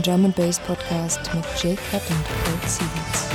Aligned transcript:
Drum 0.00 0.24
and 0.24 0.34
Bass 0.34 0.58
Podcast 0.60 1.20
mit 1.34 1.44
Cut 1.90 2.02
und 2.08 2.24
Cold 2.44 2.66
Sievers. 2.66 3.26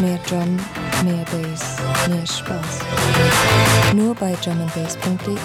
Mehr 0.00 0.18
Drum, 0.28 0.56
mehr 1.02 1.24
Bass, 1.24 1.78
mehr 2.08 2.26
Spaß. 2.26 2.80
Nur 3.94 4.14
bei 4.14 4.36
drumandbass.de. 4.44 5.36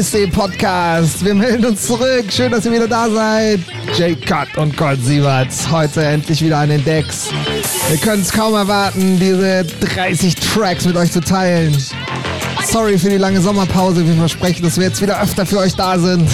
hey, 0.00 0.06
Drum 0.06 0.06
Bass 0.06 0.10
Day 0.10 0.26
Podcast. 0.26 1.24
Wir 1.24 1.34
melden 1.34 1.66
uns 1.66 1.86
zurück. 1.86 2.24
Schön, 2.30 2.50
dass 2.50 2.64
ihr 2.64 2.72
wieder 2.72 2.88
da 2.88 3.08
seid. 3.08 3.60
Jake 3.96 4.20
Cut 4.20 4.56
und 4.56 4.76
Colt 4.76 5.02
Sieverts. 5.04 5.70
Heute 5.70 6.04
endlich 6.04 6.42
wieder 6.42 6.58
an 6.58 6.70
den 6.70 6.84
Decks. 6.84 7.28
Wir 7.88 7.98
können 7.98 8.22
es 8.22 8.32
kaum 8.32 8.54
erwarten, 8.54 9.18
diese 9.18 9.64
30 9.94 10.34
Tracks 10.36 10.84
mit 10.84 10.96
euch 10.96 11.12
zu 11.12 11.20
teilen. 11.20 11.76
Sorry 12.64 12.98
für 12.98 13.10
die 13.10 13.18
lange 13.18 13.40
Sommerpause. 13.40 14.06
Wir 14.06 14.14
versprechen, 14.14 14.62
dass 14.62 14.78
wir 14.78 14.86
jetzt 14.86 15.02
wieder 15.02 15.20
öfter 15.20 15.44
für 15.44 15.58
euch 15.58 15.74
da 15.74 15.98
sind. 15.98 16.28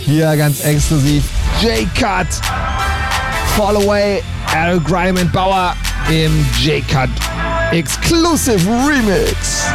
Hier 0.00 0.36
ganz 0.36 0.60
exklusiv. 0.60 1.24
Jake 1.60 1.88
Cut. 1.98 2.28
Fall 3.56 3.76
Away, 3.76 4.22
Al 4.54 4.80
Grime 4.80 5.20
und 5.20 5.32
Bauer 5.32 5.74
im 6.10 6.46
Jake 6.60 6.84
Cut 6.92 7.10
Exclusive 7.72 8.60
Remix. 8.86 9.66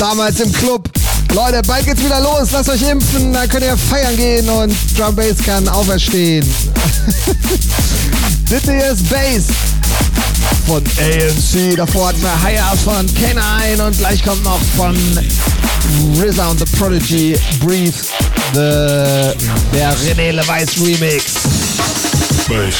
Damals 0.00 0.40
im 0.40 0.50
Club. 0.50 0.88
Leute, 1.34 1.60
bald 1.66 1.84
geht's 1.84 2.02
wieder 2.02 2.20
los. 2.20 2.52
Lasst 2.52 2.70
euch 2.70 2.80
impfen, 2.90 3.34
dann 3.34 3.46
könnt 3.50 3.64
ihr 3.64 3.76
feiern 3.76 4.16
gehen 4.16 4.48
und 4.48 4.74
Drum 4.98 5.14
Bass 5.14 5.36
kann 5.44 5.68
auferstehen. 5.68 6.42
This 8.48 8.62
is 8.62 9.02
Bass 9.10 9.44
von 10.66 10.82
AMC. 10.96 11.76
Davor 11.76 12.08
hatten 12.08 12.22
wir 12.22 12.42
Higher 12.42 12.74
von 12.82 13.06
K9 13.08 13.86
und 13.86 13.98
gleich 13.98 14.24
kommt 14.24 14.42
noch 14.42 14.58
von 14.74 14.96
RZA 16.16 16.48
und 16.48 16.60
The 16.60 16.76
Prodigy 16.78 17.38
Breathe 17.60 17.92
the, 18.54 19.34
der 19.74 19.94
René 19.98 20.32
Levice 20.32 20.80
Remix. 20.80 21.24
Bass. 22.48 22.76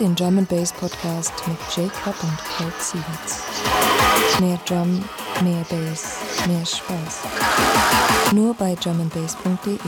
Den 0.00 0.14
Drum 0.14 0.44
Bass 0.46 0.72
Podcast 0.72 1.32
mit 1.46 1.58
Jacob 1.74 2.14
und 2.22 2.38
Kurt 2.56 2.82
Sievers. 2.82 3.42
Mehr 4.40 4.58
Drum, 4.66 5.04
mehr 5.42 5.64
Bass, 5.68 6.18
mehr 6.46 6.64
Spaß. 6.64 7.22
Nur 8.32 8.54
bei 8.54 8.74
drumandbass.de. 8.74 9.78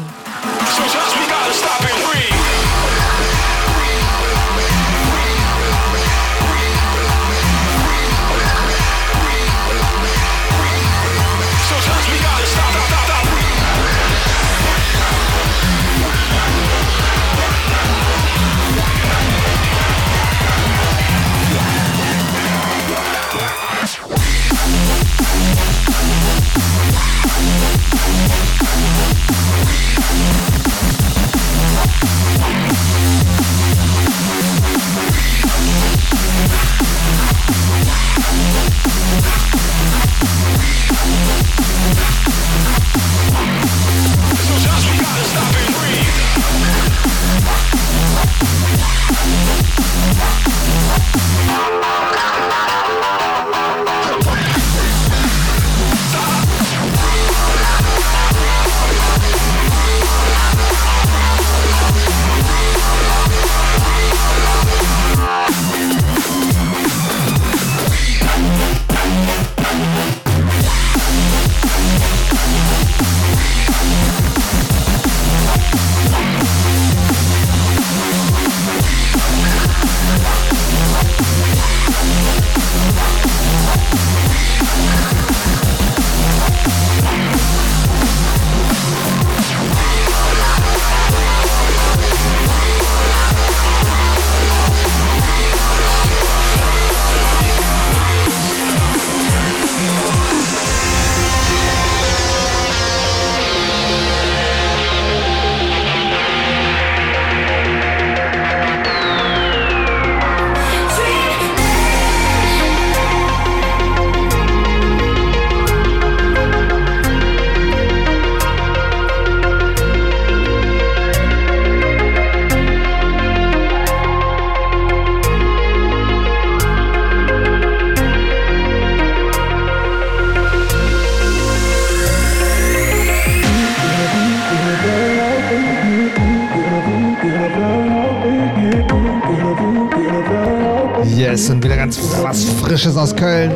ganz 141.90 142.22
was 142.22 142.44
Frisches 142.62 142.96
aus 142.96 143.14
Köln. 143.14 143.50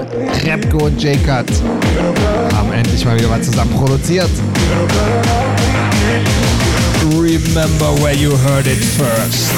Repko 0.44 0.86
und 0.86 1.00
J-Cut 1.00 1.46
haben 2.52 2.72
endlich 2.72 3.04
mal 3.04 3.16
wieder 3.16 3.30
was 3.30 3.42
zusammen 3.42 3.72
produziert. 3.74 4.30
Remember 7.16 7.94
where 8.02 8.14
you 8.14 8.32
heard 8.38 8.66
it 8.66 8.78
first. 8.78 9.52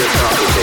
guitar. 0.00 0.59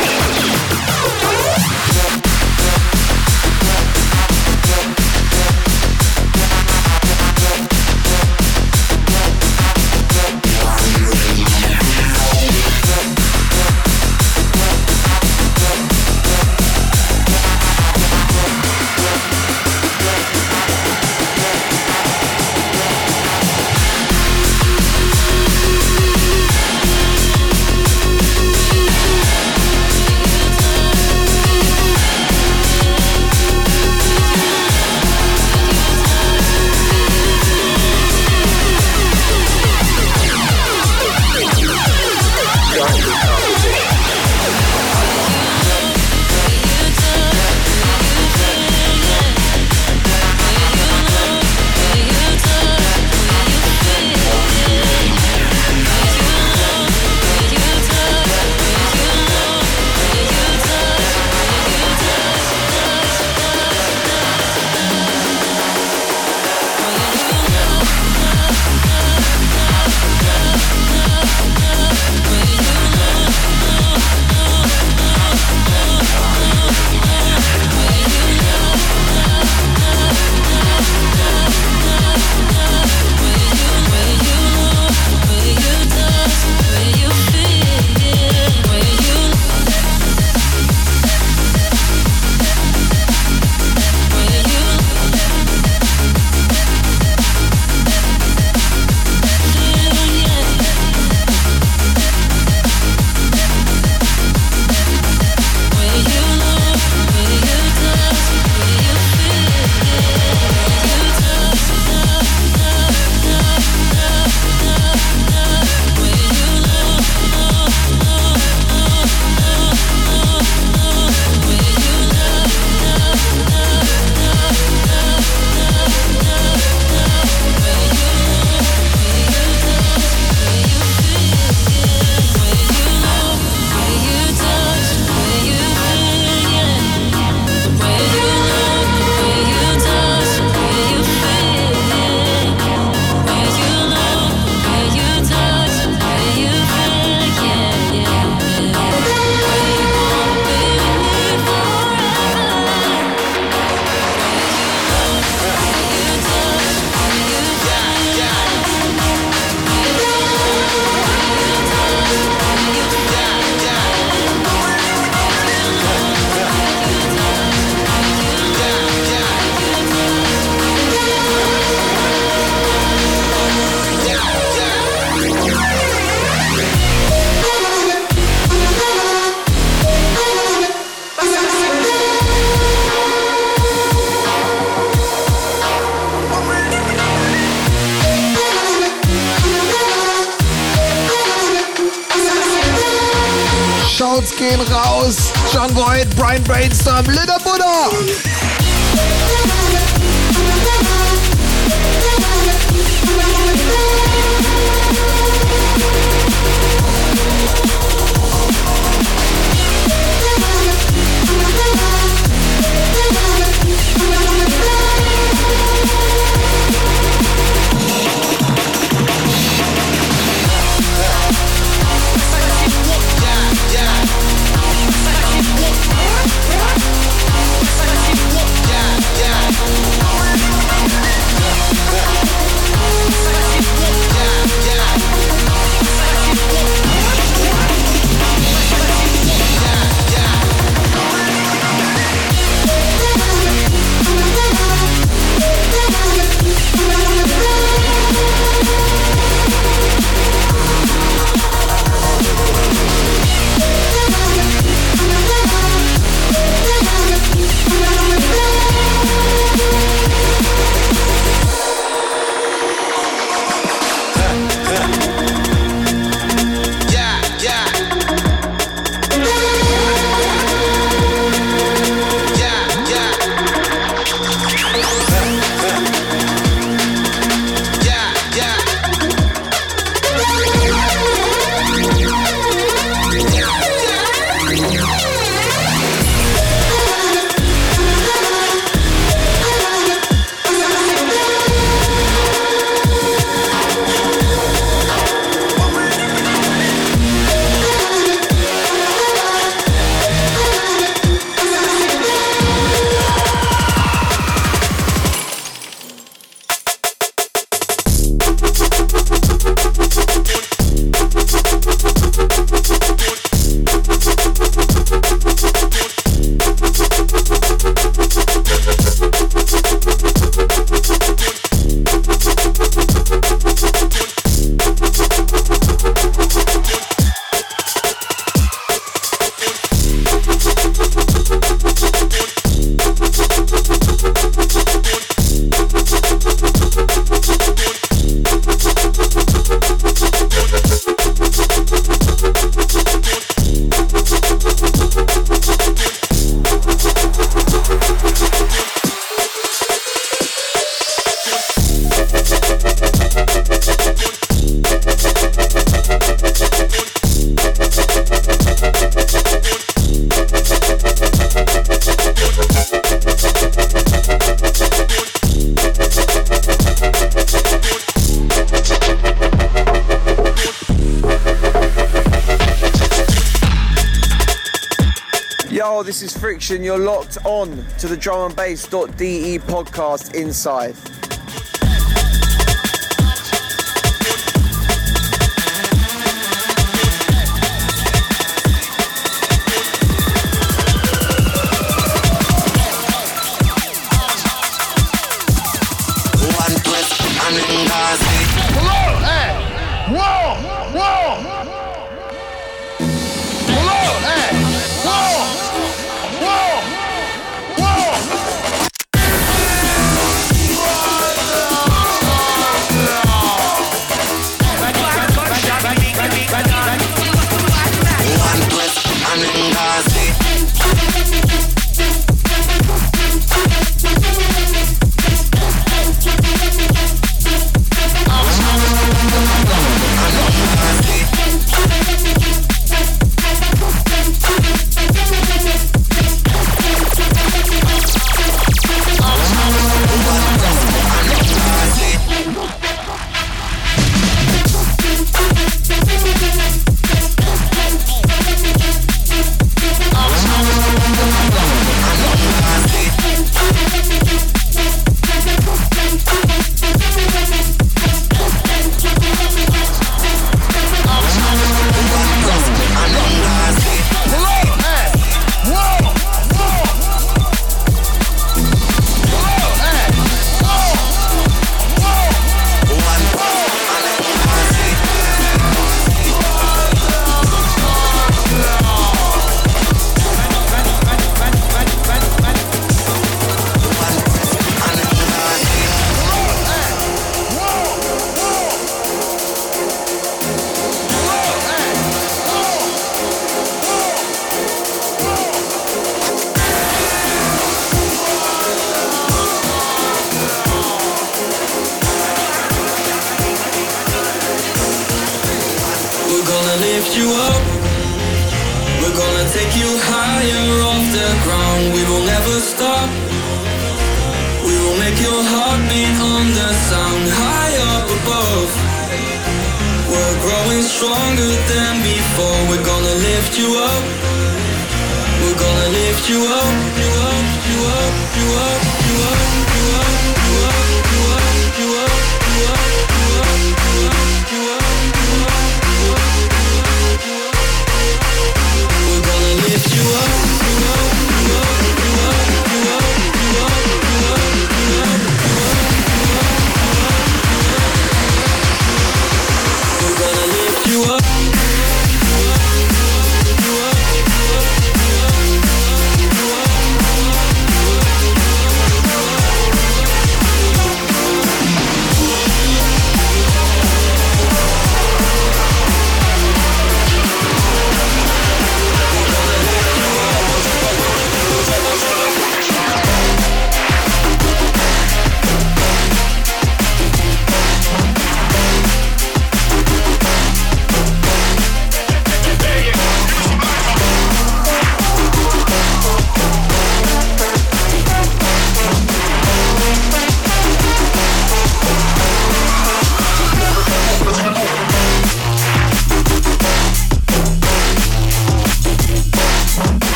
You're 376.49 376.77
locked 376.77 377.17
on 377.25 377.65
to 377.79 377.87
the 377.87 377.97
Drum 377.97 378.27
and 378.27 378.35
Bass.de 378.35 379.37
podcast 379.39 380.15
inside. 380.15 380.75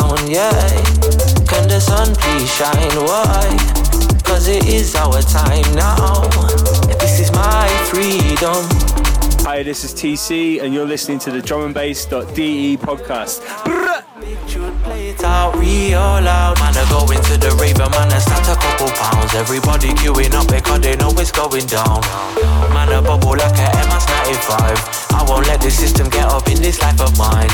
Sound, 0.00 0.28
yeah. 0.30 0.50
Can 1.46 1.68
the 1.68 1.78
sun 1.80 2.14
please 2.14 2.50
shine? 2.54 2.96
Why? 3.04 4.20
Cause 4.24 4.48
it 4.48 4.66
is 4.66 4.94
our 4.94 5.20
time 5.22 5.74
now. 5.74 6.22
This 6.98 7.20
is 7.20 7.32
my 7.32 7.68
freedom. 7.90 8.64
Hi, 9.44 9.62
this 9.62 9.84
is 9.84 9.92
TC, 9.92 10.62
and 10.62 10.72
you're 10.72 10.86
listening 10.86 11.18
to 11.20 11.30
the 11.30 11.42
Drum 11.42 11.64
and 11.64 11.74
Bass.de 11.74 12.76
podcast. 12.78 13.40
It 15.20 15.24
out 15.24 15.54
real 15.56 16.00
loud. 16.00 16.58
Man, 16.60 16.72
I 16.76 16.84
go 16.88 17.04
into 17.12 17.36
the 17.36 17.52
raver, 17.60 17.88
man, 17.92 18.08
I 18.12 18.18
start 18.18 18.48
a 18.48 18.56
couple 18.56 18.88
pounds. 18.96 19.34
Everybody 19.34 19.88
queuing 19.92 20.32
up 20.32 20.48
because 20.48 20.80
they 20.80 20.96
know 20.96 21.12
it's 21.20 21.30
going 21.30 21.66
down. 21.66 22.00
Man, 22.72 22.88
I 22.88 23.00
bubble 23.04 23.36
like 23.36 23.52
a 23.52 23.68
MS95. 23.84 25.12
I 25.12 25.24
won't 25.28 25.46
let 25.46 25.60
the 25.60 25.70
system 25.70 26.08
get 26.08 26.24
up 26.24 26.48
in 26.48 26.62
this 26.62 26.80
life 26.80 27.00
of 27.00 27.16
mine. 27.18 27.50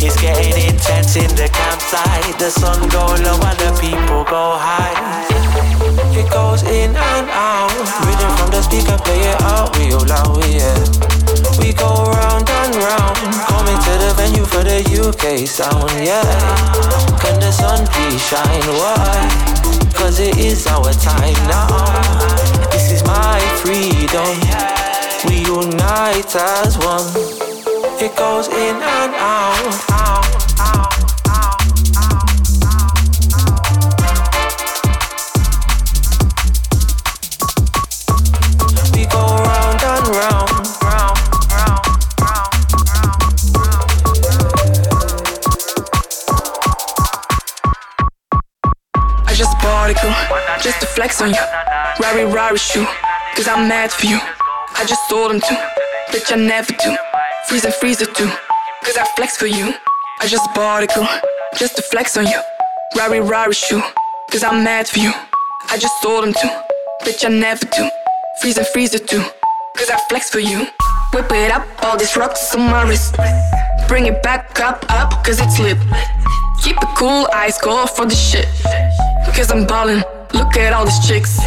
It's 0.00 0.16
getting 0.20 0.56
intense 0.64 1.16
in 1.16 1.28
the 1.36 1.48
campsite. 1.52 2.38
The 2.38 2.48
sun 2.48 2.88
go 2.88 3.04
low 3.04 3.36
and 3.36 3.58
the 3.60 3.70
people 3.80 4.24
go 4.24 4.56
high. 4.56 6.09
It 6.12 6.30
goes 6.30 6.62
in 6.62 6.96
and 6.96 7.30
out. 7.30 7.70
Rhythm 8.06 8.30
from 8.36 8.50
the 8.50 8.62
speaker, 8.62 8.98
play 8.98 9.20
it 9.20 9.40
out 9.42 9.76
real 9.78 10.00
loud, 10.06 10.44
yeah. 10.46 10.74
We 11.58 11.72
go 11.72 12.04
round 12.04 12.48
and 12.48 12.74
round, 12.76 13.16
coming 13.46 13.78
to 13.78 13.92
the 14.02 14.12
venue 14.16 14.44
for 14.44 14.62
the 14.64 14.82
UK 14.82 15.46
sound, 15.46 15.90
yeah. 16.04 16.22
Can 17.22 17.38
the 17.40 17.52
sun 17.52 17.86
please 17.86 18.20
shine? 18.20 18.66
Why? 18.80 19.50
Cause 19.94 20.18
it 20.18 20.36
is 20.38 20.66
our 20.66 20.92
time 20.94 21.38
now. 21.46 21.68
This 22.72 22.90
is 22.90 23.04
my 23.04 23.38
freedom. 23.62 24.34
We 25.28 25.44
unite 25.44 26.34
as 26.34 26.78
one. 26.78 27.06
It 28.02 28.16
goes 28.16 28.48
in 28.48 28.76
and 28.76 29.14
out. 29.14 30.09
Just 50.62 50.80
to 50.80 50.86
flex 50.86 51.20
on 51.20 51.30
you. 51.30 51.44
Rari 52.00 52.24
Rari 52.24 52.58
shoe, 52.58 52.86
cause 53.34 53.48
I'm 53.48 53.68
mad 53.68 53.90
for 53.90 54.06
you. 54.06 54.18
I 54.76 54.84
just 54.84 55.00
told 55.08 55.32
him 55.32 55.40
to, 55.40 55.54
bitch 56.10 56.32
I 56.32 56.36
never 56.36 56.72
do. 56.72 56.96
Freeze 57.48 57.64
and 57.64 57.74
freezer 57.74 58.06
too, 58.06 58.30
cause 58.84 58.96
I 58.96 59.04
flex 59.16 59.36
for 59.36 59.46
you. 59.46 59.72
I 60.20 60.26
just 60.26 60.46
bought 60.54 60.82
a 60.82 60.86
girl, 60.86 61.08
just 61.58 61.76
to 61.76 61.82
flex 61.82 62.16
on 62.16 62.26
you. 62.26 62.40
Rari 62.96 63.20
Rari 63.20 63.54
shoe, 63.54 63.82
cause 64.30 64.42
I'm 64.42 64.62
mad 64.62 64.88
for 64.88 64.98
you. 64.98 65.12
I 65.70 65.78
just 65.78 65.94
told 66.02 66.24
him 66.24 66.34
to, 66.34 66.64
bitch 67.04 67.24
I 67.24 67.28
never 67.28 67.64
do. 67.66 67.88
Freeze 68.40 68.58
and 68.58 68.66
freezer 68.68 68.98
too, 68.98 69.22
cause 69.76 69.90
I 69.90 69.98
flex 70.08 70.30
for 70.30 70.40
you. 70.40 70.66
Whip 71.14 71.30
it 71.32 71.50
up, 71.50 71.66
all 71.82 71.98
these 71.98 72.16
rocks 72.16 72.54
on 72.54 72.70
my 72.70 72.86
wrist. 72.88 73.16
Bring 73.88 74.06
it 74.06 74.22
back 74.22 74.60
up, 74.60 74.84
up, 74.90 75.24
cause 75.24 75.40
it's 75.40 75.58
lit. 75.58 75.78
Keep 76.62 76.76
it 76.76 76.88
cool, 76.96 77.26
eyes 77.34 77.58
cold 77.58 77.90
for 77.90 78.04
the 78.04 78.14
shit. 78.14 78.46
Cause 79.34 79.50
I'm 79.50 79.66
ballin', 79.66 80.04
look 80.32 80.56
at 80.56 80.72
all 80.72 80.84
these 80.84 81.06
chicks. 81.06 81.38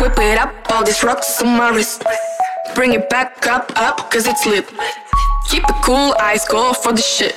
Whip 0.00 0.18
it 0.18 0.38
up, 0.38 0.52
all 0.70 0.84
these 0.84 1.02
rocks 1.02 1.40
on 1.42 1.56
my 1.56 1.70
wrist. 1.70 2.02
Bring 2.74 2.92
it 2.92 3.08
back 3.08 3.46
up, 3.46 3.72
up, 3.76 4.10
cause 4.10 4.26
it's 4.26 4.46
lit. 4.46 4.66
Keep 5.50 5.64
it 5.64 5.76
cool, 5.82 6.14
eyes 6.20 6.44
go 6.48 6.72
for 6.72 6.92
the 6.92 7.00
shit. 7.00 7.34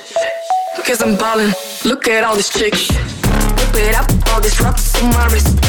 Cause 0.84 1.02
I'm 1.02 1.16
ballin', 1.16 1.52
look 1.84 2.08
at 2.08 2.24
all 2.24 2.34
these 2.34 2.48
chicks. 2.48 2.88
Whip 2.90 3.74
it 3.74 3.94
up, 3.94 4.08
all 4.28 4.40
these 4.40 4.60
rocks 4.60 4.94
on 5.02 5.10
my 5.10 5.26
wrist. 5.28 5.60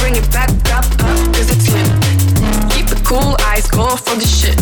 Bring 0.00 0.16
it 0.16 0.30
back 0.32 0.50
up, 0.70 0.84
up, 1.02 1.16
cause 1.34 1.50
it's 1.50 1.68
lit. 1.72 1.90
Keep 2.70 2.96
it 2.96 3.04
cool, 3.04 3.36
eyes 3.50 3.66
go 3.68 3.96
for 3.96 4.16
the 4.16 4.26
shit. 4.26 4.56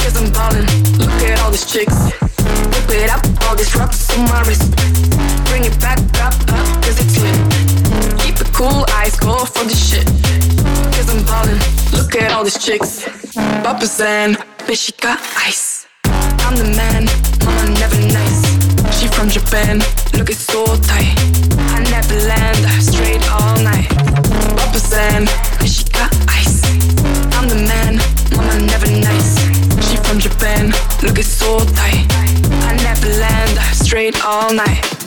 Cause 0.00 0.16
I'm 0.16 0.32
ballin', 0.32 0.66
look 0.98 1.10
at 1.28 1.40
all 1.40 1.50
these 1.50 1.66
chicks. 1.66 1.96
Whip 2.72 2.90
it 2.90 3.10
up, 3.10 3.24
all 3.48 3.56
these 3.56 3.74
rocks 3.76 4.10
on 4.16 4.24
my 4.26 4.42
wrist. 4.42 4.70
Bring 5.46 5.64
it 5.64 5.78
back 5.80 5.98
up, 6.20 6.34
up, 6.52 6.82
cause 6.82 6.98
it's 7.00 7.20
lit. 7.20 7.59
Cool, 8.52 8.84
eyes 8.92 9.16
go 9.16 9.44
for 9.44 9.64
the 9.64 9.74
shit. 9.74 10.06
Cause 10.94 11.08
I'm 11.08 11.24
ballin', 11.24 11.58
look 11.92 12.14
at 12.16 12.32
all 12.32 12.44
these 12.44 12.62
chicks. 12.62 13.04
Papa's 13.34 14.00
and 14.00 14.36
bitch, 14.66 14.86
she 14.86 14.92
got 15.00 15.18
ice. 15.36 15.86
I'm 16.04 16.56
the 16.56 16.64
man, 16.76 17.06
mama 17.44 17.70
never 17.78 17.96
nice. 18.12 18.42
She 18.98 19.08
from 19.08 19.28
Japan, 19.28 19.78
look 20.12 20.28
it's 20.28 20.40
so 20.40 20.64
tight. 20.64 21.14
I 21.74 21.80
never 21.90 22.14
land, 22.28 22.82
straight 22.82 23.24
all 23.32 23.56
night. 23.62 23.88
Papa's 24.56 24.92
and 24.92 25.26
bitch, 25.58 25.78
she 25.78 25.84
got 25.92 26.12
ice. 26.28 26.62
I'm 27.36 27.48
the 27.48 27.56
man, 27.56 27.96
mama 28.36 28.60
never 28.66 28.90
nice. 29.00 29.40
She 29.88 29.96
from 29.96 30.18
Japan, 30.18 30.72
look 31.02 31.18
it's 31.18 31.28
so 31.28 31.58
tight. 31.58 32.06
I 32.68 32.76
never 32.84 33.08
land, 33.08 33.58
straight 33.74 34.22
all 34.24 34.52
night. 34.52 34.99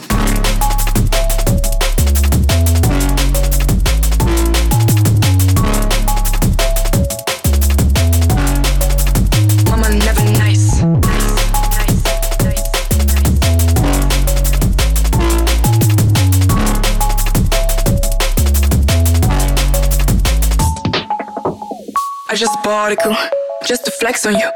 I 22.76 23.30
just 23.67 23.86
to 23.86 23.91
flex 23.91 24.26
on 24.26 24.34
you. 24.34 24.49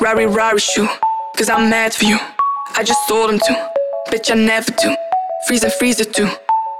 Rari 0.00 0.26
Rari 0.26 0.58
shoe, 0.58 0.88
cause 1.36 1.48
I'm 1.48 1.70
mad 1.70 1.94
for 1.94 2.04
you. 2.04 2.18
I 2.74 2.82
just 2.82 2.98
told 3.08 3.30
him 3.30 3.38
to, 3.38 3.70
bitch 4.08 4.28
I 4.28 4.34
never 4.34 4.72
do. 4.72 4.96
Freeze 5.46 5.62
and 5.62 5.72
freezer 5.74 6.04
too, 6.04 6.28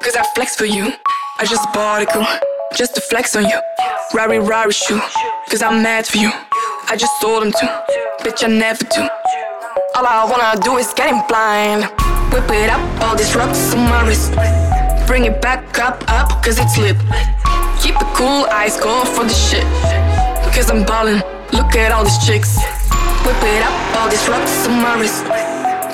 cause 0.02 0.16
I 0.16 0.24
flex 0.34 0.56
for 0.56 0.64
you. 0.64 0.92
I 1.38 1.46
just 1.46 1.72
bought 1.72 2.02
a 2.02 2.06
girl, 2.06 2.26
just 2.74 2.96
to 2.96 3.00
flex 3.00 3.36
on 3.36 3.44
you. 3.44 3.60
Rari 4.14 4.40
Rari 4.40 4.72
shoe, 4.72 5.00
cause 5.48 5.62
I'm 5.62 5.80
mad 5.80 6.08
for 6.08 6.18
you. 6.18 6.32
I 6.88 6.96
just 6.96 7.12
told 7.22 7.44
him 7.44 7.52
to, 7.52 7.84
bitch 8.24 8.42
I 8.42 8.48
never 8.48 8.82
do. 8.82 9.02
All 9.94 10.04
I 10.04 10.24
wanna 10.28 10.60
do 10.60 10.76
is 10.76 10.92
get 10.92 11.14
him 11.14 11.22
blind. 11.28 11.84
Whip 12.32 12.50
it 12.50 12.68
up, 12.68 13.02
all 13.02 13.14
these 13.14 13.36
rocks 13.36 13.72
on 13.74 13.88
my 13.88 14.08
wrist. 14.08 14.32
Bring 15.06 15.24
it 15.24 15.40
back 15.40 15.78
up, 15.78 16.02
up, 16.08 16.42
cause 16.42 16.58
it's 16.58 16.76
lit. 16.78 16.96
Keep 17.80 17.94
it 17.94 18.14
cool, 18.16 18.44
eyes 18.50 18.76
go 18.76 19.04
for 19.04 19.22
the 19.22 19.32
shit. 19.32 20.29
Cause 20.54 20.68
I'm 20.70 20.84
ballin', 20.84 21.22
look 21.52 21.76
at 21.76 21.92
all 21.92 22.04
these 22.04 22.18
chicks. 22.26 22.56
Whip 23.24 23.36
it 23.42 23.62
up, 23.62 23.96
all 23.96 24.08
these 24.10 24.26
rocks 24.28 24.66
on 24.66 24.82
my 24.82 24.98
wrist. 24.98 25.24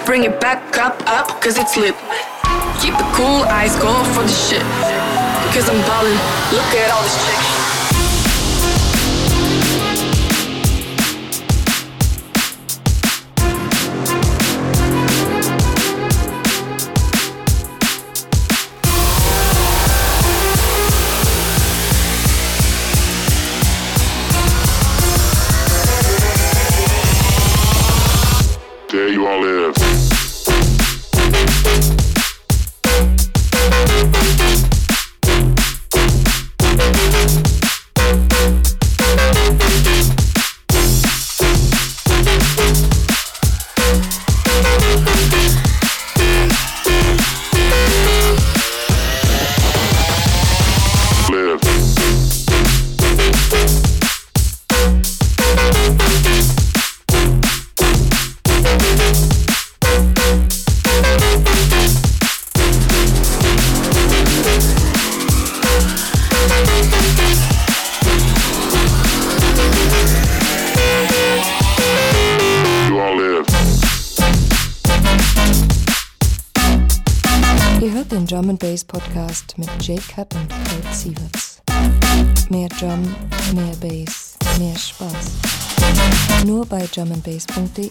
Bring 0.07 0.25
it 0.25 0.41
back 0.41 0.79
up, 0.79 0.97
up, 1.07 1.29
cause 1.41 1.59
it's 1.59 1.77
lit. 1.77 1.95
Keep 2.81 2.95
it 2.95 3.11
cool, 3.15 3.45
eyes 3.53 3.77
go 3.77 3.93
for 4.15 4.23
the 4.23 4.33
shit. 4.33 4.65
Cause 5.53 5.69
I'm 5.69 5.81
ballin', 5.87 6.19
look 6.53 6.71
at 6.75 6.91
all 6.91 7.03
these 7.03 7.19
chicks. 7.27 7.56
Drum 78.27 78.51
and 78.51 78.59
Bass 78.59 78.85
Podcast 78.85 79.57
mit 79.57 79.69
Jacob 79.81 80.35
und 80.35 80.49
Kurt 80.49 80.95
Sieverts. 80.95 81.63
Mehr 82.51 82.69
Drum, 82.69 83.15
mehr 83.55 83.77
Bass, 83.81 84.37
mehr 84.59 84.77
Spaß. 84.77 86.45
Nur 86.45 86.67
bei 86.67 86.87
drumandbass.de. 86.93 87.91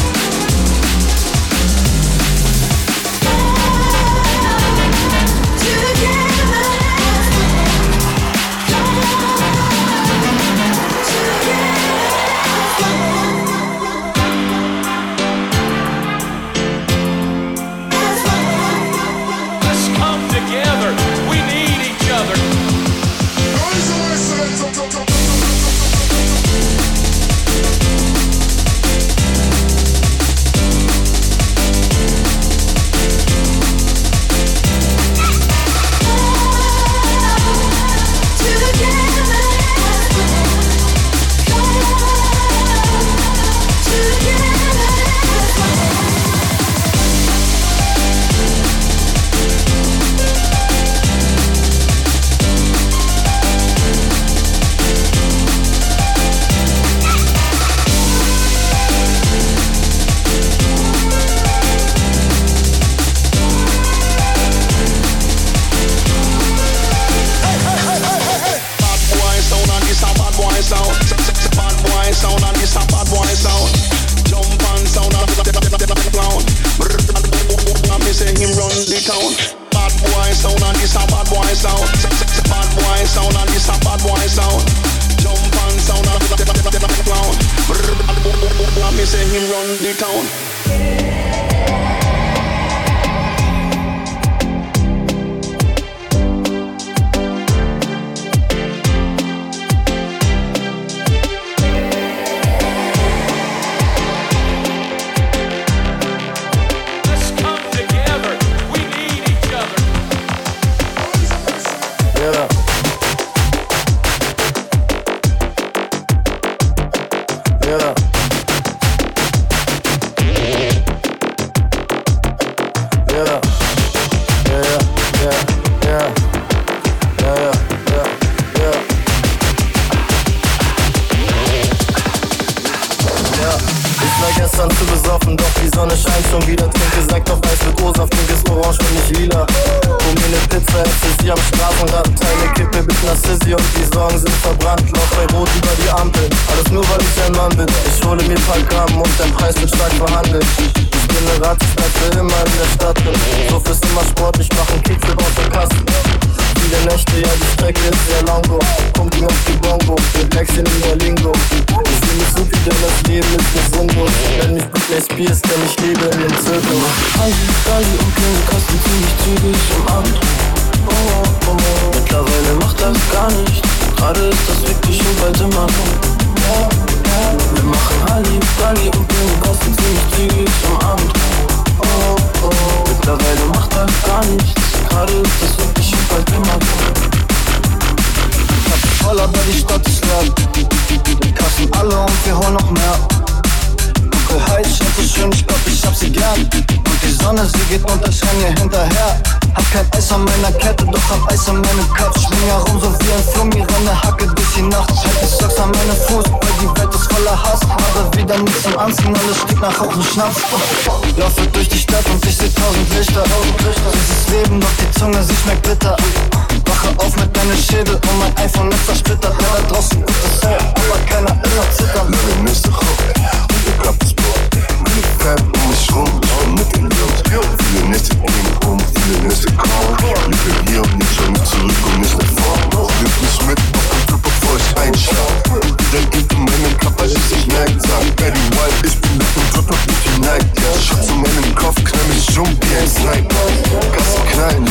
Dschungel 242.31 242.55
wie 242.61 242.77
ein 242.77 242.87
Sniper. 242.87 243.45
Kassen 243.91 244.25
knallen, 244.31 244.65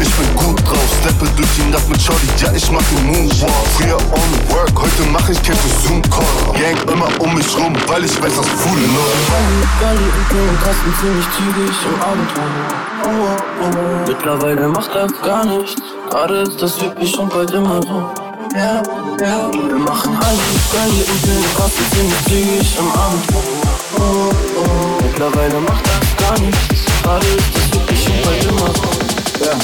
ich 0.00 0.08
bin 0.08 0.36
gut 0.36 0.60
drauf, 0.64 0.88
steppe 1.00 1.26
durch 1.36 1.48
die 1.56 1.70
Nacht 1.70 1.88
mit 1.88 2.00
Shorty, 2.00 2.28
ja 2.38 2.52
ich 2.52 2.70
mach 2.70 2.82
den 2.94 3.06
Moonwalk. 3.06 3.50
Früher 3.76 3.96
on 3.96 4.30
work, 4.50 4.70
heute 4.76 5.02
mach 5.10 5.28
ich 5.28 5.42
kein 5.42 5.56
Zoom-Call. 5.82 6.54
Gang 6.54 6.78
immer 6.92 7.08
um 7.18 7.34
mich 7.34 7.56
rum, 7.56 7.74
weil 7.88 8.04
ich 8.04 8.22
weiß, 8.22 8.38
was 8.38 8.46
cool 8.64 8.78
ne? 8.78 8.86
ist. 8.86 9.30
Mit 9.58 9.80
Galli 9.80 10.06
und 10.14 10.28
Blumen 10.28 10.58
Kasten 10.62 10.94
ziemlich 11.00 11.26
zügig 11.34 11.76
im 11.90 11.98
Abendrum. 12.06 12.52
Mittlerweile 14.06 14.68
macht 14.68 14.94
er 14.94 15.08
gar 15.24 15.44
nichts, 15.44 15.82
gerade 16.08 16.42
ist 16.42 16.62
das 16.62 16.80
üblich 16.82 17.18
und 17.18 17.32
bald 17.32 17.50
immer 17.50 17.82
so. 17.82 18.12
Ja, 18.54 18.82
ja. 19.20 19.50
Wir 19.50 19.78
machen 19.78 20.16
alles 20.16 20.70
Galli 20.72 21.02
und 21.02 21.22
Blumen 21.22 21.54
Kasten 21.56 21.84
ziemlich 21.90 22.24
zügig 22.28 22.78
im 22.78 22.88
Abendrum. 22.92 23.62
Mittlerweile 25.02 25.60
macht 25.60 25.84
er 25.86 26.24
gar 26.24 26.38
nichts 26.40 26.71
gerade 27.02 27.26
das 27.54 27.72
wirklich 27.72 28.08
bei 28.24 28.48
immer. 28.48 28.70
Ja. 29.44 29.58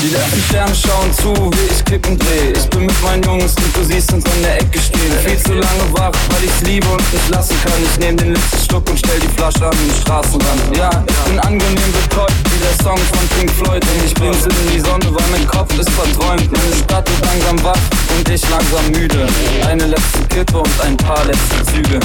Die 0.00 0.08
letzten 0.14 0.42
Sterne 0.48 0.74
schauen 0.74 1.12
zu, 1.12 1.34
wie 1.34 1.74
ich 1.74 1.84
kippen 1.84 2.16
dreh. 2.18 2.52
Ich 2.56 2.70
bin 2.70 2.86
mit 2.86 3.02
meinen 3.02 3.22
Jungs 3.24 3.54
und 3.56 3.76
du 3.76 3.84
siehst 3.84 4.12
uns 4.12 4.24
an 4.24 4.42
der 4.42 4.60
Ecke 4.60 4.78
stehen. 4.78 5.12
Viel 5.24 5.38
zu 5.38 5.54
lange 5.54 5.92
wach, 5.92 6.12
weil 6.30 6.44
ich's 6.44 6.60
liebe 6.62 6.86
und 6.86 7.12
nicht 7.12 7.28
lassen 7.30 7.56
kann. 7.64 7.72
Ich 7.82 7.98
nehm 7.98 8.16
den 8.16 8.34
letzten 8.34 8.64
Schluck 8.64 8.88
und 8.88 8.98
stell 8.98 9.18
die 9.20 9.28
Flasche 9.36 9.66
an 9.66 9.76
den 9.76 9.94
Straßenrand. 10.00 10.76
Ja, 10.76 10.90
ich 11.08 11.16
bin 11.30 11.38
angenehm 11.40 11.92
betäubt, 11.92 12.34
wie 12.44 12.58
der 12.58 12.84
Song 12.84 12.98
von 12.98 13.28
Pink 13.36 13.50
Floyd. 13.50 13.82
Und 13.82 14.04
ich 14.06 14.14
bring's 14.14 14.44
in 14.44 14.72
die 14.72 14.80
Sonne, 14.80 15.06
weil 15.10 15.28
mein 15.32 15.46
Kopf 15.46 15.76
ist 15.78 15.90
verträumt. 15.90 16.50
Meine 16.52 16.76
Stadt 16.76 17.08
wird 17.10 17.24
langsam 17.26 17.64
wach 17.64 17.82
und 18.16 18.28
ich 18.28 18.48
langsam 18.48 18.86
müde. 18.92 19.26
Eine 19.66 19.86
letzte 19.86 20.22
Kippe 20.28 20.58
und 20.58 20.80
ein 20.84 20.96
paar 20.96 21.24
letzte 21.24 21.64
Züge. 21.72 21.98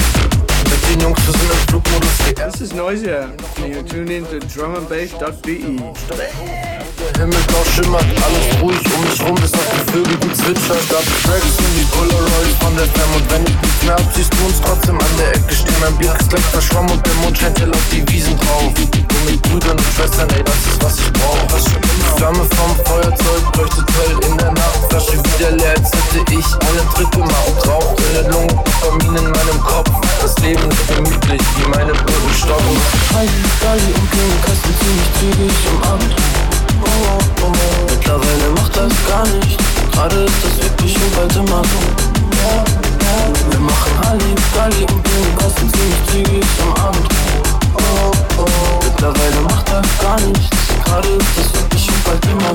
Mit 0.70 0.90
den 0.90 1.00
Jungs, 1.00 1.20
wir 1.26 1.32
sind 1.32 1.50
im 1.50 1.68
Flugmodus 1.68 2.18
WM. 2.26 2.50
This 2.50 2.60
is 2.60 2.72
Noisia, 2.72 3.30
and 3.62 3.74
you're 3.74 3.82
tuned 3.82 4.10
in 4.10 4.24
to 4.26 4.38
drumandbass.de. 4.40 5.76
Der 7.00 7.20
Himmelblau 7.20 7.64
schimmert, 7.74 8.04
alles 8.24 8.62
ruhig 8.62 8.78
um 8.94 9.04
mich 9.04 9.20
rum, 9.20 9.34
bis 9.36 9.52
auf 9.52 9.60
die 9.72 9.92
Vögel 9.92 10.18
zwitschert. 10.32 10.88
Gab 10.90 11.04
Tracks 11.22 11.58
und 11.58 11.74
die 11.76 11.84
Polaroids 11.92 12.56
von 12.60 12.74
der 12.76 12.86
Fam 12.86 13.14
und 13.14 13.30
wenn 13.30 13.42
ich 13.44 13.84
mehr 13.84 13.94
hab, 13.94 14.14
siehst 14.14 14.32
du 14.32 14.44
uns 14.46 14.60
trotzdem 14.60 14.98
an 14.98 15.16
der 15.18 15.34
Ecke 15.34 15.54
stehen. 15.54 15.74
Mein 15.80 15.96
Blick 15.96 16.10
ist 16.18 16.30
gleich 16.30 16.44
verschwommen 16.44 16.92
und 16.92 17.06
der 17.06 17.14
Mond 17.14 17.38
scheint 17.38 17.60
hell 17.60 17.70
auf 17.70 17.88
die 17.92 18.08
Wiesen 18.12 18.36
drauf. 18.38 18.72
Mit 19.24 19.40
Brüdern 19.42 19.78
und 19.78 19.86
Schwestern, 19.96 20.28
ey, 20.30 20.44
das 20.44 20.54
ist 20.54 20.82
was 20.82 20.98
ich 20.98 21.12
brauch. 21.12 21.44
Flamme 22.16 22.44
vom 22.56 22.76
Feuerzeug 22.84 23.56
leuchtet 23.56 23.88
hell 23.96 24.30
in 24.30 24.36
der 24.38 24.52
Nacht. 24.52 24.80
Flasche 24.90 25.18
wieder 25.18 25.50
leer, 25.52 25.74
als 25.76 25.90
hätte 25.92 26.32
ich 26.32 26.44
eine 26.44 26.84
Trick 26.94 27.10
gemacht. 27.10 27.66
Rauch 27.66 27.96
in 27.98 28.14
der 28.14 28.32
Lunge, 28.32 28.48
Dopamin 28.48 29.16
in 29.16 29.24
meinem 29.24 29.60
Kopf. 29.64 29.90
Das 30.20 30.38
Leben 30.38 30.70
ist 30.70 30.88
gemütlich, 30.88 31.42
wie 31.56 31.68
meine 31.68 31.92
Brücken 31.92 32.34
stoppen. 32.36 32.76
Heidi, 33.14 33.32
Gali 33.60 33.92
und 33.94 34.10
Blumen 34.10 34.40
Kasten 34.44 34.74
ziemlich 34.80 35.10
zügig 35.18 35.56
im 35.70 35.82
Abend. 35.82 36.14
Oh, 36.82 37.18
oh, 37.42 37.46
oh. 37.46 37.52
Mittlerweile 37.90 38.50
macht 38.56 38.76
das 38.76 38.92
gar 39.08 39.26
nicht. 39.26 39.58
Gerade 39.92 40.24
ist 40.24 40.44
das 40.44 40.64
wirklich 40.64 40.96
und 40.96 41.16
bald 41.16 41.36
immer 41.36 41.62
so. 41.64 41.80
Wir 43.50 43.60
machen 43.60 43.92
Halli, 44.04 44.34
Gali 44.54 44.82
und 44.82 45.02
Blumen 45.02 45.36
Kasten 45.38 45.70
ziemlich 45.72 46.28
zügig 46.30 46.46
am 46.62 46.84
Abend. 46.84 47.08
Oh, 47.74 48.12
oh. 48.38 48.83
Mittlerweile 49.04 49.40
macht 49.42 49.68
das 49.70 49.98
gar 49.98 50.18
nichts. 50.20 50.48
Gerade 50.82 51.08
das 51.36 51.52
wirklich 51.52 51.88
und 51.90 52.04
bald 52.04 52.24
immer 52.24 52.54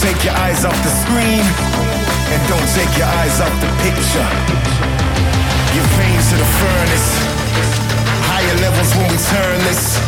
take 0.00 0.24
your 0.24 0.34
eyes 0.34 0.64
off 0.64 0.76
the 0.80 0.92
screen, 1.04 1.44
and 2.32 2.40
don't 2.48 2.68
take 2.72 2.92
your 2.96 3.10
eyes 3.20 3.36
off 3.44 3.54
the 3.60 3.70
picture. 3.84 4.30
Your 5.76 5.86
veins 6.00 6.26
to 6.32 6.36
the 6.40 6.50
furnace, 6.58 7.08
higher 8.24 8.56
levels 8.64 8.90
when 8.96 9.06
we 9.12 9.18
turn 9.28 9.56
this. 9.68 10.00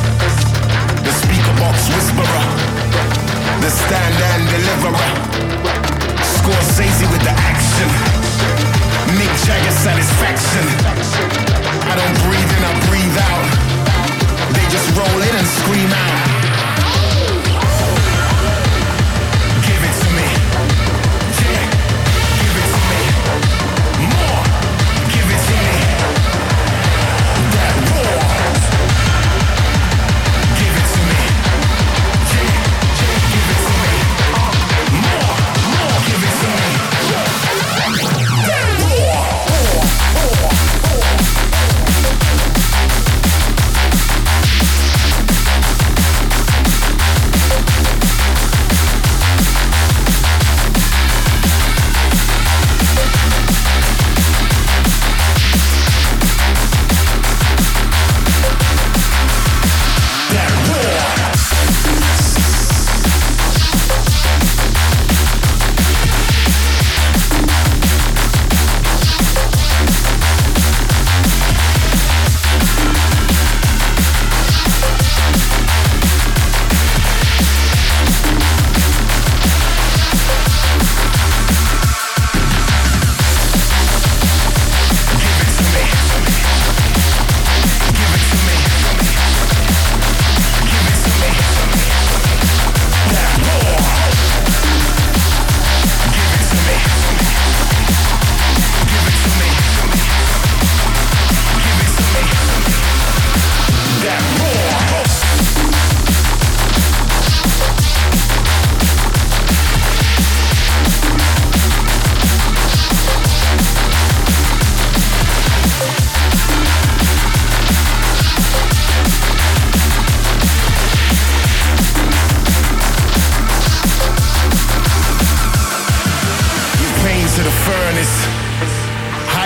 The 1.05 1.13
speaker 1.13 1.55
box 1.61 1.77
whisperer 1.93 2.83
the 3.63 3.71
stand 3.71 4.17
and 4.35 4.43
deliverer. 4.51 5.13
Scorsese 6.35 7.07
with 7.13 7.23
the 7.23 7.31
action. 7.31 7.89
Mick 9.15 9.31
Jagger 9.47 9.71
satisfaction. 9.71 10.67
I 11.87 11.95
don't 11.95 12.17
breathe 12.27 12.53
in, 12.59 12.63
I 12.67 12.73
breathe 12.91 13.19
out. 13.31 13.47
They 14.57 14.67
just 14.67 14.89
roll 14.99 15.21
in 15.23 15.35
and 15.37 15.47
scream 15.47 15.93
out. 15.93 16.42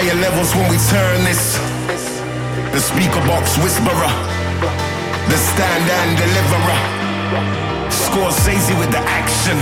Higher 0.06 0.20
levels 0.20 0.54
when 0.54 0.70
we 0.70 0.78
turn 0.86 1.24
this. 1.24 1.58
The 2.70 2.78
speaker 2.78 3.18
box 3.26 3.58
whisperer. 3.58 4.12
The 5.26 5.36
stand 5.36 5.90
and 5.98 6.10
deliverer. 6.16 6.80
Scorsese 7.90 8.78
with 8.78 8.92
the 8.92 9.02
action. 9.02 9.58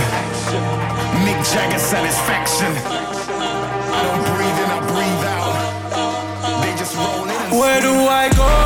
Mick 1.25 1.41
Jagger 1.51 1.79
satisfaction. 1.79 2.71
I 2.77 4.03
don't 4.05 4.23
breathe 4.35 4.59
in, 4.61 4.69
I 4.69 4.81
breathe 4.93 5.25
out. 5.33 6.61
They 6.61 6.77
just 6.77 6.95
roll 6.95 7.25
in 7.25 7.59
Where 7.59 7.81
do 7.81 8.07
I 8.07 8.29
go? 8.37 8.64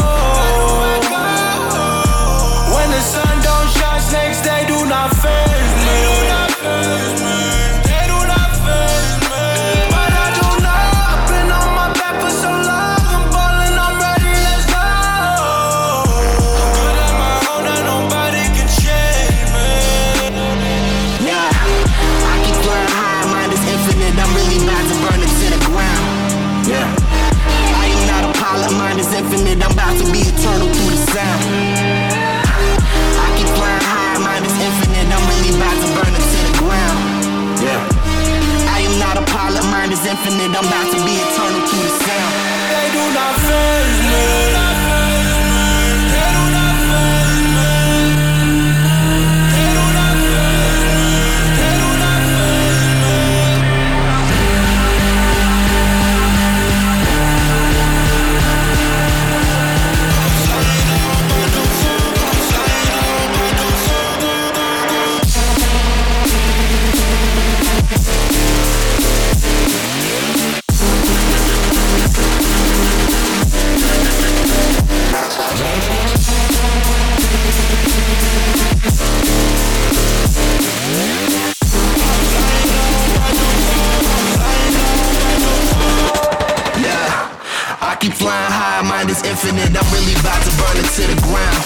Is 89.20 89.28
infinite. 89.28 89.72
I'm 89.76 89.88
really 89.92 90.16
about 90.20 90.42
to 90.44 90.52
burn 90.56 90.78
it 90.80 90.88
to 90.96 91.04
the 91.08 91.18
ground. 91.28 91.64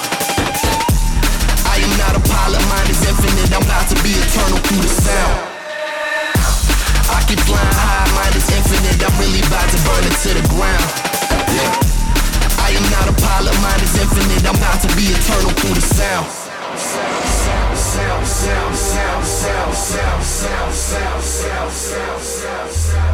I 1.69 1.81
am 1.81 1.93
not 1.97 2.13
a 2.17 2.21
pilot, 2.25 2.61
mind 2.69 2.89
is 2.89 3.01
infinite. 3.05 3.49
I'm 3.53 3.61
about 3.61 3.89
to 3.89 3.97
be 4.01 4.13
eternal 4.13 4.59
through 4.65 4.81
the 4.81 4.89
sound. 4.89 5.37
I 7.13 7.19
keep 7.27 7.39
flying 7.45 7.77
high, 7.77 8.09
mind 8.17 8.35
is 8.35 8.47
infinite. 8.49 9.01
I'm 9.01 9.13
really 9.21 9.41
about 9.45 9.69
to 9.69 9.79
burn 9.85 10.03
it 10.05 10.15
to 10.25 10.29
the 10.33 10.45
ground. 10.53 10.87
Yeah. 11.53 11.71
I 12.63 12.73
am 12.73 12.85
not 12.89 13.09
a 13.09 13.15
pilot, 13.21 13.55
mind 13.61 13.81
is 13.81 13.95
infinite. 14.01 14.45
I'm 14.45 14.57
about 14.57 14.81
to 14.81 14.89
be 14.97 15.13
eternal 15.13 15.51
through 15.57 15.77
the. 15.77 15.83
Sound, 15.83 16.25
sound, 16.77 17.77
sound, 17.77 18.25
sound, 18.25 18.75
sound, 18.75 19.25
sound, 19.25 19.73
sound, 19.73 20.23
sound, 20.23 20.23
sound, 20.23 20.73
sound, 20.73 21.21
sound, 21.21 21.71
sound, 21.71 22.71
sound, 22.71 23.12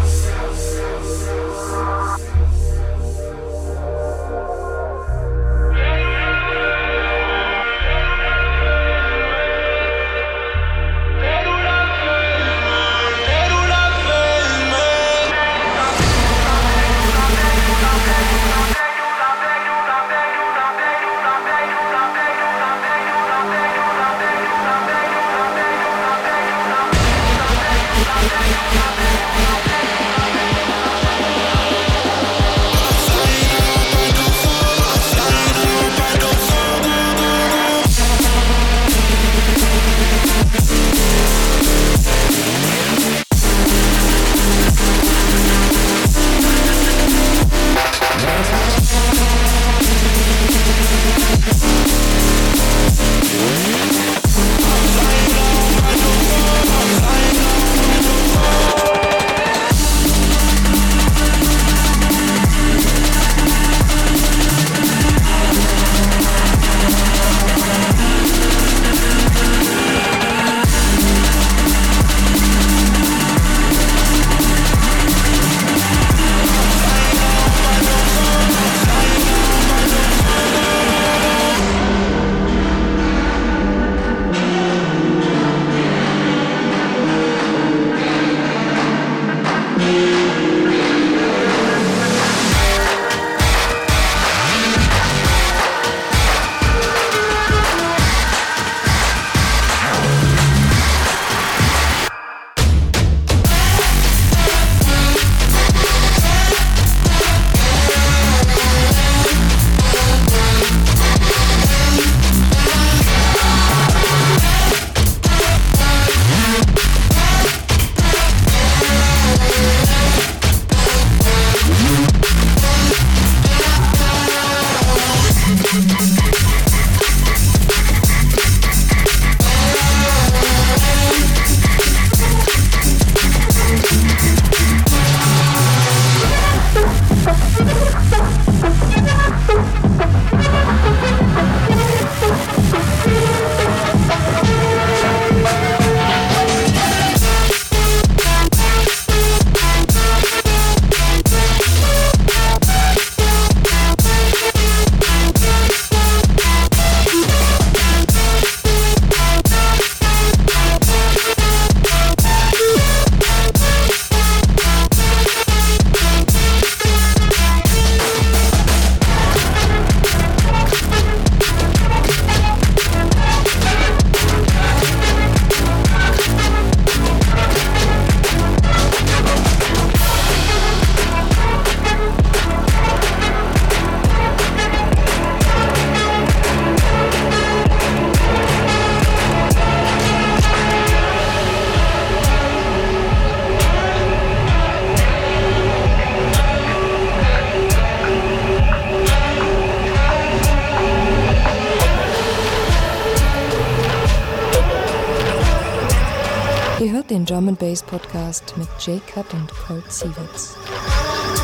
Podcast 208.12 208.58
mit 208.58 208.68
Jay 208.80 209.00
Cut 209.14 209.34
und 209.34 209.52
Colt 209.52 209.92
Sievers. 209.92 210.56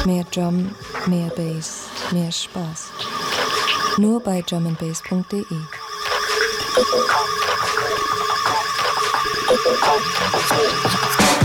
Mehr 0.05 0.24
Drum, 0.32 0.74
mehr 1.05 1.30
Bass, 1.30 1.89
mehr 2.11 2.32
Spaß. 2.32 2.89
Nur 3.97 4.20
bei 4.20 4.41
drumandbass.de. 4.41 5.43
Thank 10.47 11.45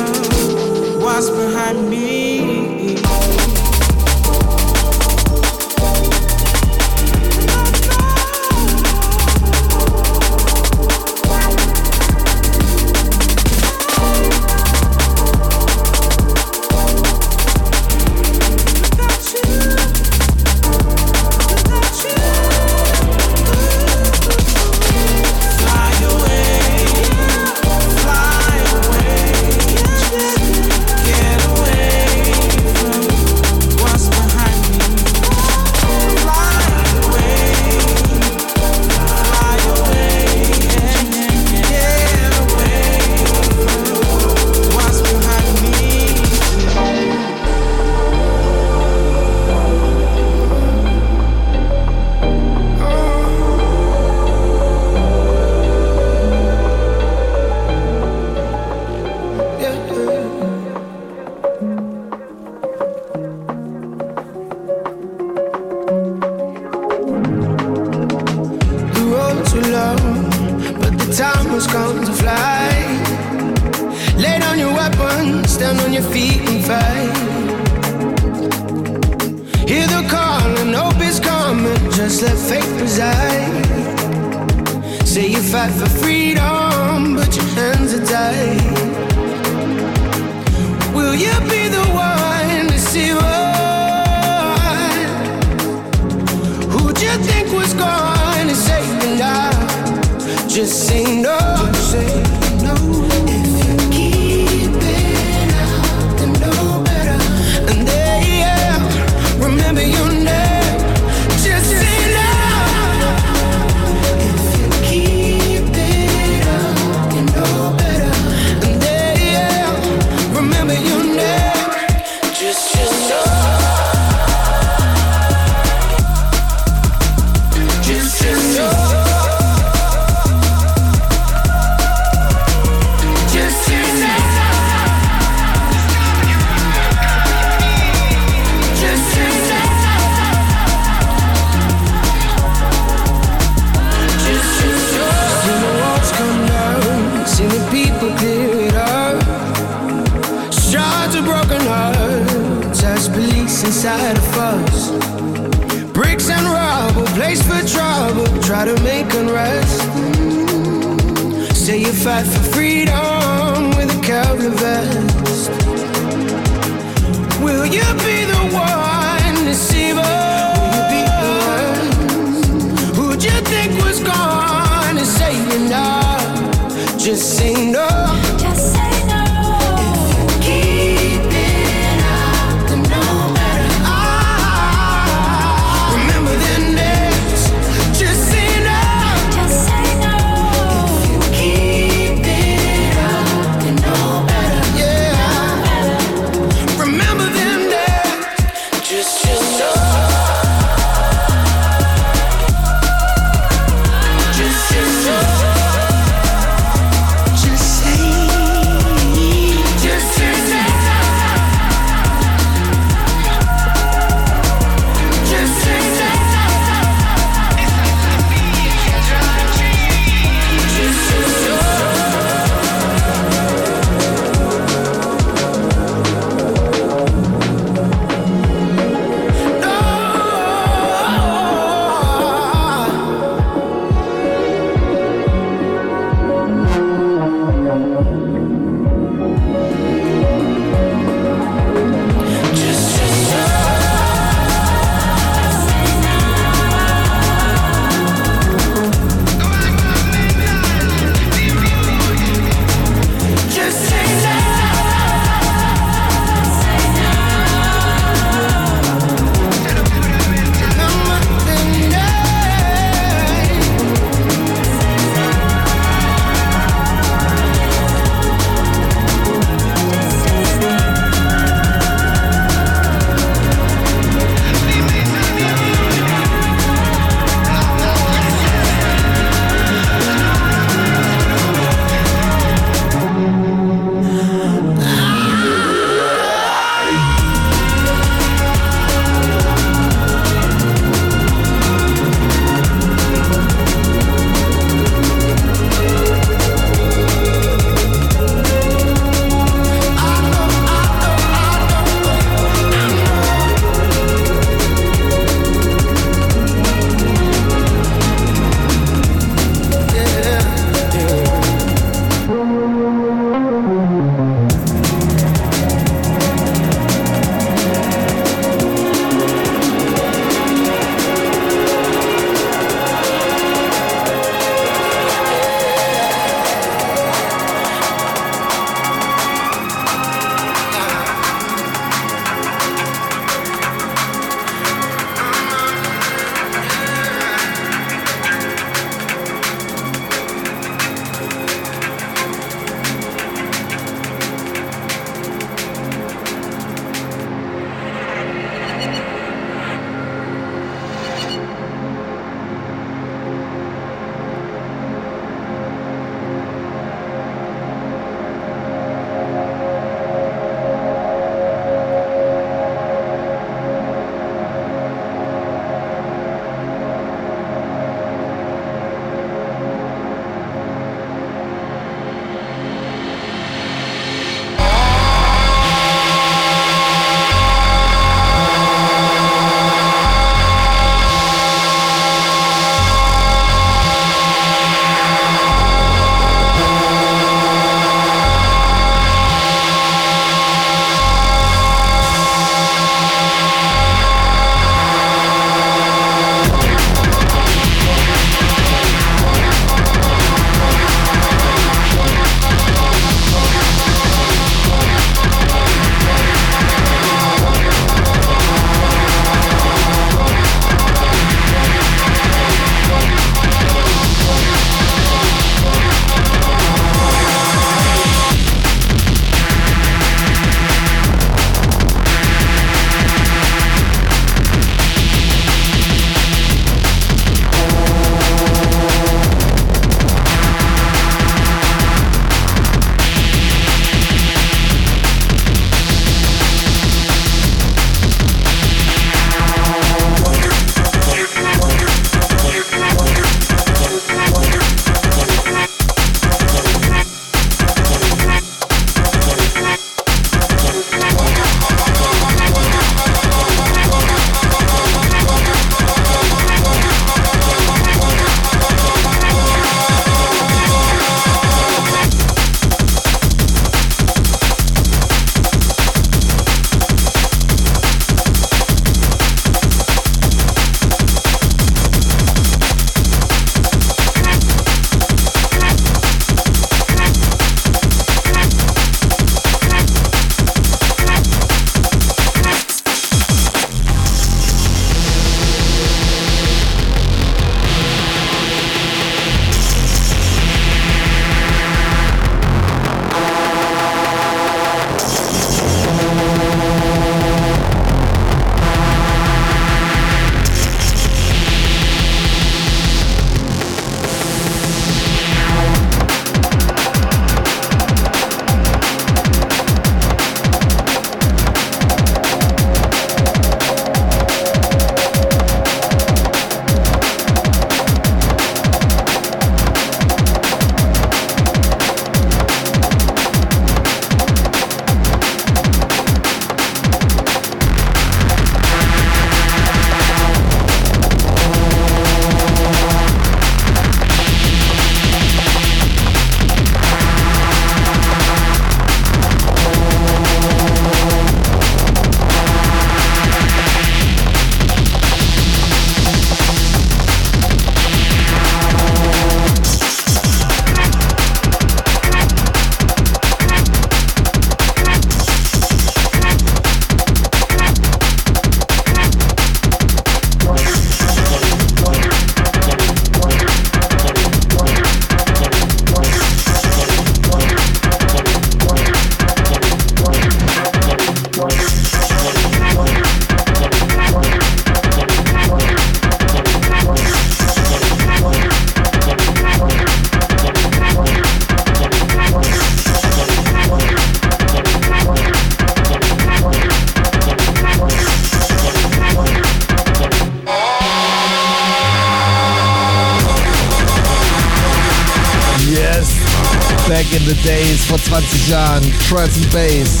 Bass. 599.52 600.00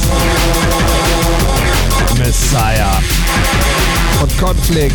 Messiah. 2.18 3.00
Und 4.20 4.38
Conflict. 4.38 4.94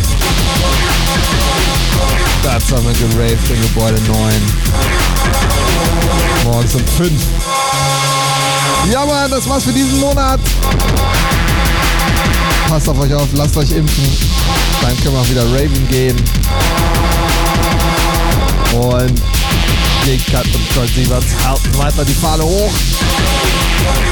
Das 2.42 2.72
haben 2.72 2.86
wir 2.86 2.92
geraved 2.94 3.50
im 3.50 3.60
Gebäude 3.62 4.00
9. 4.00 4.34
Morgens 6.44 6.74
um 6.74 6.86
5. 6.96 7.12
Ja, 8.90 9.04
Mann, 9.04 9.30
das 9.30 9.48
war's 9.48 9.64
für 9.64 9.72
diesen 9.72 10.00
Monat. 10.00 10.40
Passt 12.68 12.88
auf 12.88 12.98
euch 12.98 13.12
auf, 13.12 13.28
lasst 13.34 13.56
euch 13.56 13.72
impfen. 13.72 14.04
Dann 14.80 14.96
können 15.02 15.14
wir 15.14 15.20
auch 15.20 15.28
wieder 15.28 15.44
Raven 15.52 15.88
gehen. 15.88 16.16
Und 18.72 19.22
J-Cut 20.06 20.46
und 20.54 20.72
Colt 20.72 20.88
Sieverts 20.94 21.34
halten 21.44 21.78
weiter 21.78 22.04
die 22.04 22.12
Fahne 22.12 22.44
hoch. 22.44 22.70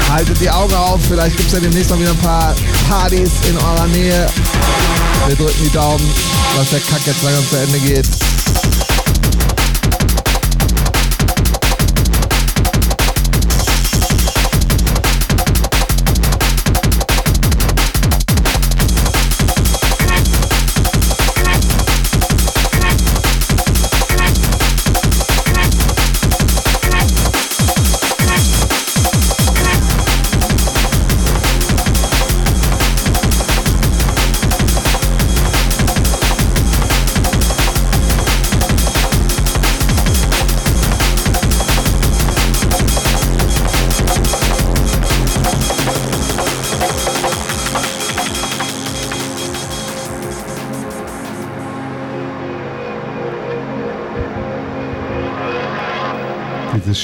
Haltet 0.09 0.41
die 0.41 0.49
Augen 0.49 0.73
auf, 0.73 0.99
vielleicht 1.07 1.37
gibt 1.37 1.47
es 1.47 1.53
ja 1.53 1.61
demnächst 1.61 1.89
noch 1.89 1.97
wieder 1.97 2.09
ein 2.09 2.17
paar 2.17 2.53
Partys 2.89 3.31
in 3.49 3.57
eurer 3.57 3.87
Nähe. 3.87 4.27
Wir 5.27 5.35
drücken 5.37 5.63
die 5.63 5.69
Daumen, 5.69 6.05
dass 6.57 6.71
der 6.71 6.81
Kack 6.81 6.99
jetzt 7.05 7.23
langsam 7.23 7.47
zu 7.47 7.55
Ende 7.55 7.79
geht. 7.79 8.09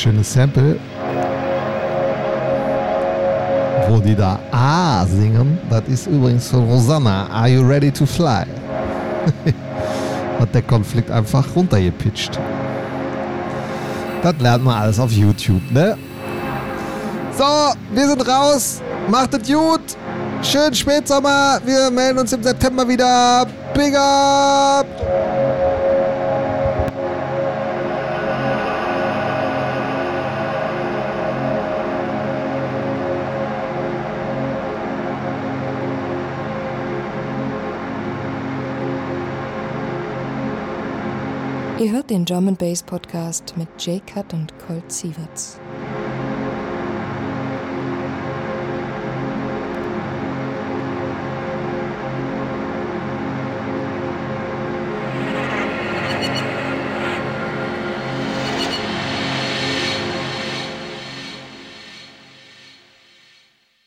Dieses 0.02 0.14
schöne 0.14 0.23
Sample, 0.23 0.80
wo 3.88 3.99
die 3.99 4.15
da 4.15 4.40
A 4.52 5.06
singen, 5.06 5.60
das 5.69 5.84
ist 5.88 6.07
übrigens 6.07 6.48
von 6.48 6.68
Rosanna. 6.68 7.28
Are 7.30 7.48
you 7.48 7.61
ready 7.61 7.91
to 7.91 8.06
fly? 8.06 8.45
Hat 10.40 10.56
der 10.56 10.64
Konflikt 10.64 11.11
einfach 11.11 11.45
runtergepitcht. 11.56 12.40
Das 14.23 14.34
lernt 14.40 14.64
man 14.64 14.82
alles 14.82 14.99
auf 14.99 15.11
YouTube, 15.11 15.61
ne? 15.72 15.95
So, 17.38 17.73
wir 17.94 18.07
sind 18.07 18.28
raus. 18.28 18.82
Macht 19.07 19.36
es 19.36 19.48
gut. 19.48 19.82
Schönen 20.41 20.73
Spätsommer. 20.73 21.60
Wir 21.64 21.91
melden 21.91 22.19
uns 22.19 22.34
im 22.34 22.41
September 22.41 22.88
wieder. 22.88 23.45
Big 23.76 23.95
up! 23.95 24.88
Ihr 41.82 41.91
hört 41.94 42.12
den 42.12 42.26
and 42.48 42.60
Bass 42.60 42.84
Podcast 42.84 43.58
mit 43.58 43.68
J-Cut 43.84 44.36
und 44.36 44.53
Colt 44.68 44.91
Sieverts. 44.91 45.60